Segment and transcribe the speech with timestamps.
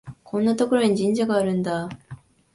[0.23, 1.87] こんなところに神社があるんだ